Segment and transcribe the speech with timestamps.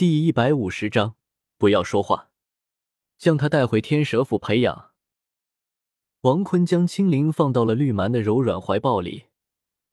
[0.00, 1.14] 第一百五十章，
[1.58, 2.30] 不要说话，
[3.18, 4.92] 将他带回天蛇府培养。
[6.22, 9.26] 王坤将青灵放到了绿蛮的柔软怀抱里，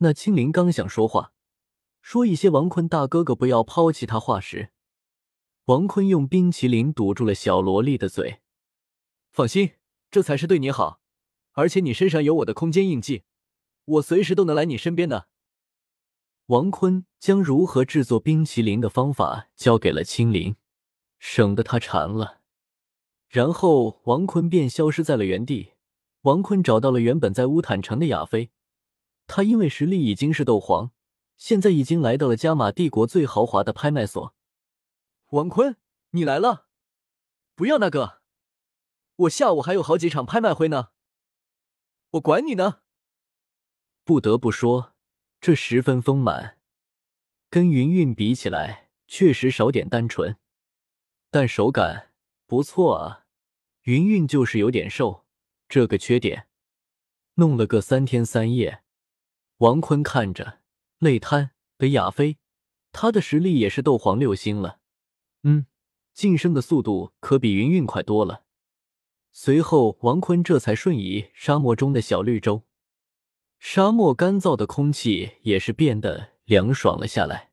[0.00, 1.32] 那青灵刚想说话，
[2.02, 4.72] 说一些王坤大哥哥不要抛弃他话时，
[5.64, 8.42] 王坤用冰淇淋堵住了小萝莉的嘴。
[9.32, 9.70] 放心，
[10.10, 11.00] 这才是对你好，
[11.52, 13.22] 而且你身上有我的空间印记，
[13.86, 15.28] 我随时都能来你身边的。
[16.48, 20.56] 王坤将如何制作冰淇淋的方法交给了青灵，
[21.18, 22.42] 省得他馋了。
[23.28, 25.72] 然后王坤便消失在了原地。
[26.22, 28.50] 王坤找到了原本在乌坦城的亚飞，
[29.26, 30.90] 他因为实力已经是斗皇，
[31.38, 34.34] 现在已经来到了加玛帝国最豪华的拍卖所。
[35.30, 35.76] 王坤，
[36.10, 36.66] 你来了！
[37.54, 38.20] 不要那个，
[39.16, 40.88] 我下午还有好几场拍卖会呢。
[42.12, 42.80] 我管你呢！
[44.04, 44.93] 不得不说。
[45.44, 46.56] 这十分丰满，
[47.50, 50.38] 跟云云比起来，确实少点单纯，
[51.30, 52.12] 但手感
[52.46, 53.26] 不错啊。
[53.82, 55.26] 云云就是有点瘦，
[55.68, 56.48] 这个缺点。
[57.34, 58.84] 弄了个三天三夜，
[59.58, 60.60] 王坤看着
[60.98, 62.38] 累瘫的亚飞，
[62.90, 64.80] 他的实力也是斗皇六星了，
[65.42, 65.66] 嗯，
[66.14, 68.44] 晋升的速度可比云云快多了。
[69.30, 72.62] 随后，王坤这才瞬移沙漠中的小绿洲。
[73.66, 77.50] 沙漠干燥的空气也是变得凉爽了下来。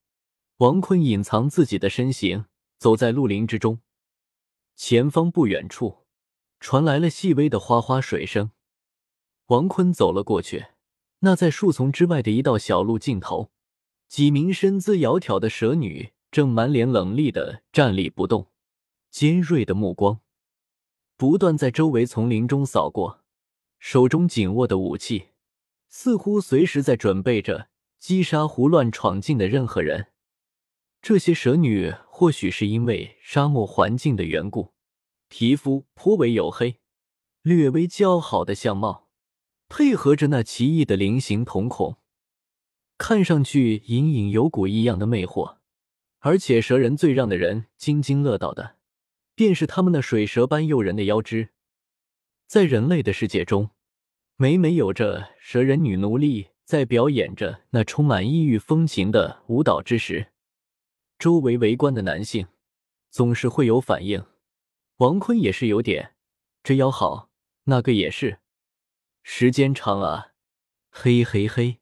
[0.57, 3.79] 王坤隐藏自己的身形，走在绿林之中。
[4.75, 5.99] 前方不远处
[6.59, 8.51] 传来了细微的哗哗水声。
[9.47, 10.65] 王坤走了过去，
[11.19, 13.49] 那在树丛之外的一道小路尽头，
[14.09, 18.47] 几名身姿窈窕的蛇女正满脸冷厉的站立不动，
[19.09, 20.19] 尖锐的目光
[21.15, 23.23] 不断在周围丛林中扫过，
[23.79, 25.29] 手中紧握的武器。
[25.91, 27.67] 似乎随时在准备着
[27.99, 30.07] 击杀胡乱闯进的任何人。
[31.01, 34.73] 这些蛇女或许是因为沙漠环境的缘故，
[35.27, 36.77] 皮肤颇为黝黑，
[37.41, 39.09] 略微姣好的相貌，
[39.67, 41.97] 配合着那奇异的菱形瞳孔，
[42.97, 45.57] 看上去隐隐有股异样的魅惑。
[46.19, 48.77] 而且蛇人最让的人津津乐道的，
[49.35, 51.49] 便是他们那水蛇般诱人的腰肢。
[52.47, 53.71] 在人类的世界中。
[54.41, 60.31] 每每有着蛇人女奴隶在表演着那充满异域风情的舞蹈之时，
[61.19, 62.47] 周围围观的男性
[63.11, 64.25] 总是会有反应。
[64.97, 66.15] 王坤也是有点，
[66.63, 67.29] 这腰好，
[67.65, 68.39] 那个也是，
[69.21, 70.29] 时间长啊，
[70.89, 71.77] 嘿嘿嘿。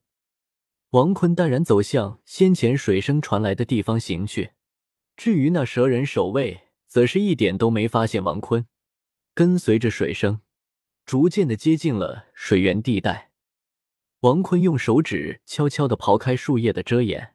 [0.89, 4.51] 王坤淡然走向先前水声传来的地方行去。
[5.15, 8.67] 至于那蛇人守卫，则是一点都没发现王坤，
[9.33, 10.41] 跟随着水声。
[11.09, 13.31] 逐渐的接近了水源地带，
[14.19, 17.33] 王坤用手指悄悄的刨开树叶的遮掩，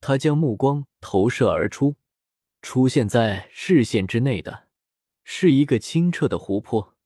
[0.00, 1.94] 他将目光投射而出，
[2.60, 4.66] 出现在视线之内的
[5.22, 6.96] 是一个清澈的湖泊。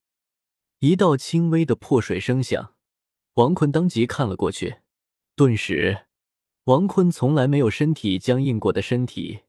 [0.79, 2.75] 一道轻微的破水声响，
[3.35, 4.77] 王坤当即看了过去，
[5.37, 6.07] 顿时，
[6.65, 9.41] 王坤从来没有身体僵硬过的身体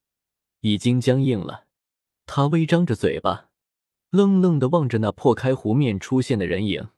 [0.60, 1.68] 已经僵硬了，
[2.26, 3.49] 他微张着嘴巴。
[4.12, 6.90] 愣愣的望着那破开湖面出现的人影，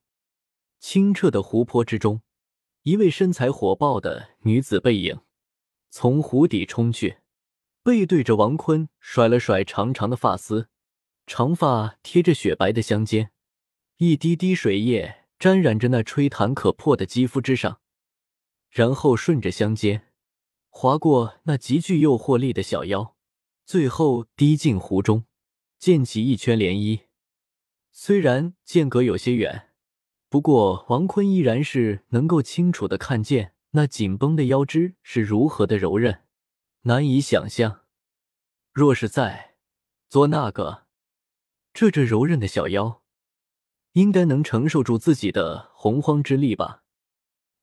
[0.79, 2.21] 清澈的湖泊之中，
[2.83, 5.19] 一位身材火爆的女子背影
[5.89, 7.17] 从湖底冲去，
[7.83, 10.69] 背对着王坤，甩了甩长长的发丝，
[11.27, 13.31] 长发贴着雪白的香肩，
[13.97, 17.81] 一滴滴水液沾染着那吹弹可破的肌肤之上，
[18.69, 20.13] 然后顺着香肩
[20.69, 23.17] 划过那极具诱惑力的小腰，
[23.65, 25.25] 最后滴进湖中。
[25.81, 27.05] 溅起一圈涟漪，
[27.91, 29.69] 虽然间隔有些远，
[30.29, 36.21] 不过王坤依然是能够清楚的看见那紧绷的腰肢是如何的柔韧，
[36.81, 37.81] 难以想象，
[38.71, 39.55] 若是在
[40.07, 40.85] 做那个，
[41.73, 43.01] 这这柔韧的小腰，
[43.93, 46.83] 应该能承受住自己的洪荒之力吧？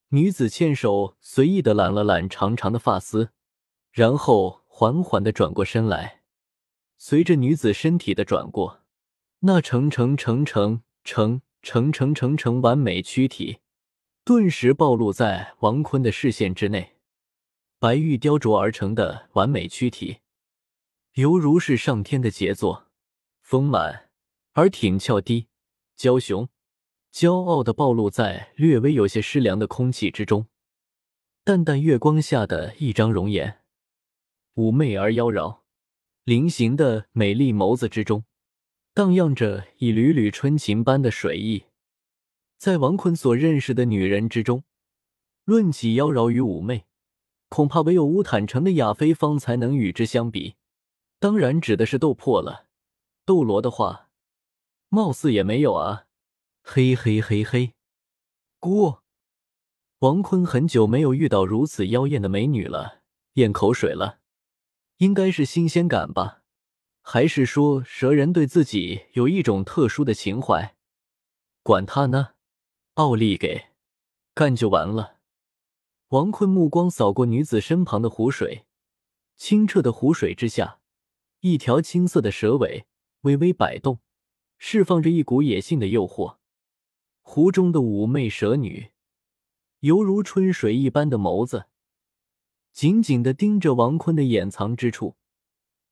[0.09, 3.31] 女子纤手随意的揽了揽长长的发丝，
[3.93, 6.18] 然后缓缓的转过身来。
[7.01, 8.83] 随着女子身体的转过，
[9.41, 13.61] 那成成成成成成成成成完美躯体
[14.25, 16.97] 顿时暴露在王坤的视线之内。
[17.79, 20.19] 白玉雕琢而成的完美躯体，
[21.15, 22.89] 犹如是上天的杰作，
[23.41, 24.11] 丰满
[24.55, 25.47] 而挺翘，低
[25.95, 26.49] 娇雄，
[27.13, 30.49] 骄傲的暴露在略微有些湿凉的空气之中。
[31.45, 33.61] 淡淡月光下的一张容颜，
[34.57, 35.61] 妩媚而妖娆。
[36.29, 38.23] 菱形的美丽眸子之中，
[38.93, 41.65] 荡漾着一缕缕春情般的水意。
[42.59, 44.63] 在王坤所认识的女人之中，
[45.47, 46.85] 论起妖娆与妩媚，
[47.49, 50.57] 恐怕唯有乌坦城的亚菲方才能与之相比。
[51.19, 52.67] 当然指的是斗破了。
[53.25, 54.11] 斗罗的话，
[54.91, 56.05] 貌似也没有啊。
[56.63, 57.73] 嘿嘿嘿嘿，
[58.59, 58.97] 姑，
[60.01, 63.01] 王坤很久没有遇到如此妖艳的美女了，
[63.33, 64.18] 咽口水了。
[64.99, 66.43] 应该是新鲜感吧，
[67.03, 70.75] 还是说蛇人对自己有一种特殊的情怀？
[71.63, 72.35] 管他呢，
[72.95, 73.67] 奥利给，
[74.35, 75.19] 干就完了。
[76.09, 78.67] 王坤目光扫过女子身旁的湖水，
[79.37, 80.81] 清澈的湖水之下，
[81.41, 82.87] 一条青色的蛇尾。
[83.23, 83.99] 微微摆动，
[84.59, 86.37] 释放着一股野性的诱惑。
[87.21, 88.93] 湖中的妩媚蛇女，
[89.81, 91.67] 犹如春水一般的眸子，
[92.79, 95.17] 紧紧的盯着王坤的掩藏之处。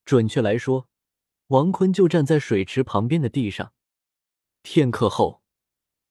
[0.04, 0.88] 准确来说，
[1.48, 3.72] 王坤就站在水池旁边的地上。
[4.62, 5.42] 片刻后，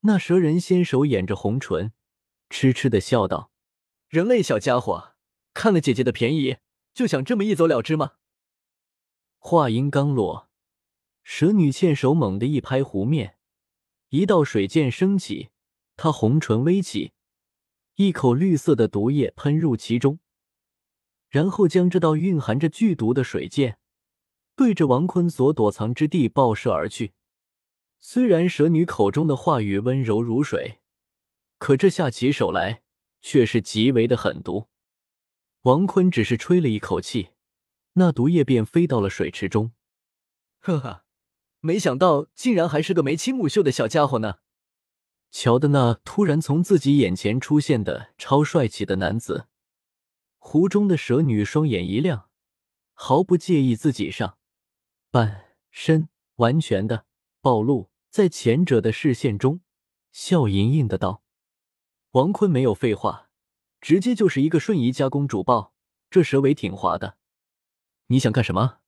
[0.00, 1.94] 那蛇人纤手掩着红唇，
[2.50, 3.50] 痴痴的笑道
[4.10, 5.14] ：“人类小家伙，
[5.54, 6.58] 看了姐姐的便宜，
[6.92, 8.16] 就想这么一走了之吗？”
[9.40, 10.50] 话音刚落。
[11.24, 13.38] 蛇女欠手猛地一拍湖面，
[14.10, 15.48] 一道水箭升起，
[15.96, 17.14] 她红唇微起，
[17.94, 20.18] 一口绿色的毒液喷入其中，
[21.28, 23.78] 然后将这道蕴含着剧毒的水箭
[24.54, 27.12] 对着王坤所躲藏之地爆射而去。
[27.98, 30.80] 虽然蛇女口中的话语温柔如水，
[31.58, 32.82] 可这下起手来
[33.20, 34.68] 却是极为的狠毒。
[35.62, 37.30] 王坤只是吹了一口气，
[37.94, 39.72] 那毒液便飞到了水池中。
[40.60, 41.02] 呵呵。
[41.60, 44.36] 没想到竟然还是个眉清目秀的小家伙呢！
[45.32, 49.48] 瞧的那突然从自己眼前出现的超帅气的男子，
[50.48, 52.30] 湖中的蛇女双眼一亮，
[52.92, 54.38] 毫不介意自己上
[55.10, 57.04] 半身完全的
[57.40, 59.60] 暴露在前者的视线中，
[60.12, 61.24] 笑盈盈的道
[62.12, 63.28] ：“王坤没有废话，
[63.80, 65.74] 直接就是一个瞬移加工主爆，
[66.10, 67.18] 这蛇尾挺滑的，
[68.06, 68.78] 你想干什么？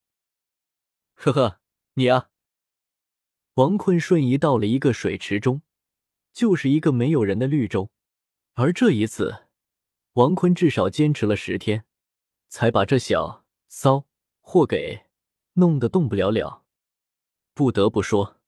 [1.14, 1.60] 呵呵，
[1.94, 2.31] 你啊。”
[3.55, 5.62] 王坤瞬移到了一个水池中，
[6.32, 7.90] 就是一个没有人的绿洲。
[8.55, 9.48] 而这一次，
[10.19, 11.85] 王坤至少坚持了十天，
[12.49, 14.09] 才把这小骚
[14.41, 15.06] 货给
[15.53, 16.67] 弄得动不了了。
[17.55, 18.41] 不得不说，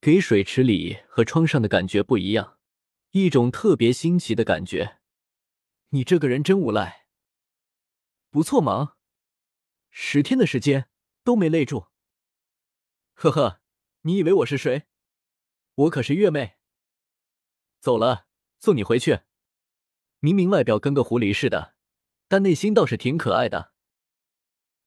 [0.00, 2.56] 给水池里和窗上的感觉不一样，
[3.10, 5.00] 一种特别新奇的感觉。
[5.90, 7.06] 你这个人真无赖，
[8.30, 8.94] 不错嘛，
[9.90, 10.88] 十天的时间
[11.24, 11.88] 都没累住。
[13.12, 13.60] 呵呵。
[14.02, 14.84] 你以为我是谁？
[15.74, 16.56] 我可是月妹。
[17.80, 18.28] 走了，
[18.58, 19.20] 送你回去。
[20.20, 21.74] 明明外表跟个狐狸似的，
[22.28, 23.72] 但内心倒是挺可爱的。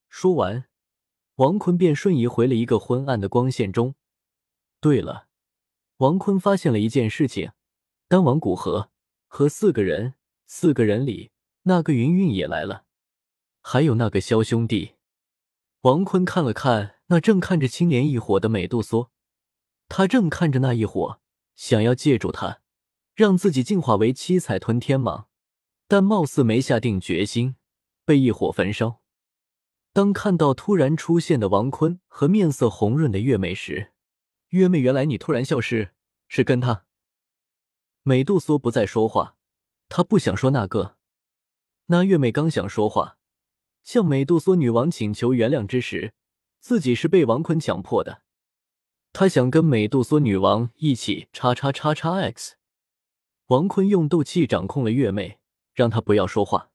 [0.10, 0.66] 说完，
[1.36, 3.96] 王坤便瞬移回了一个昏暗的光线中。
[4.80, 5.28] 对了，
[5.98, 7.52] 王坤发现了一件事情：
[8.08, 8.92] 丹王古河
[9.28, 10.16] 和四个人，
[10.48, 11.32] 四个人里
[11.64, 12.86] 那个云云也来了，
[13.62, 14.96] 还有那个萧兄弟。
[15.82, 16.96] 王坤看了看。
[17.12, 19.10] 那正看着青莲一伙的美杜莎，
[19.90, 21.20] 他正看着那一伙，
[21.56, 22.62] 想要借助他
[23.14, 25.26] 让自己进化为七彩吞天蟒，
[25.88, 27.56] 但貌似没下定决心，
[28.06, 29.02] 被一火焚烧。
[29.94, 33.92] 当看到突然出现的王坤和面色红润的月妹时，
[34.50, 35.92] 月妹，原来你突然消失
[36.28, 36.86] 是跟他？
[38.04, 39.36] 美杜莎不再说话，
[39.90, 40.98] 她不想说那个。
[41.88, 43.18] 那月妹刚想说话，
[43.84, 46.14] 向美杜莎女王请求原谅之时。
[46.62, 48.22] 自己是被王坤强迫的，
[49.12, 52.56] 他想跟美杜莎女王一起叉叉叉叉 X。
[53.52, 55.40] 王坤用斗气掌控了月妹，
[55.74, 56.71] 让她不要说话。